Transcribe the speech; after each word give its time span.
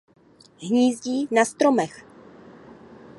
Hnízdí 0.61 1.17
na 1.35 1.43
stromech. 1.51 1.95